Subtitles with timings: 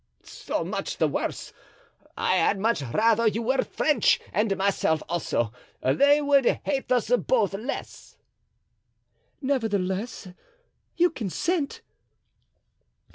[0.23, 1.53] "So much the worse;
[2.17, 5.51] I had much rather you were French and myself also;
[5.83, 8.17] they would hate us both less."
[9.43, 10.29] "Nevertheless,
[10.95, 11.81] you consent?"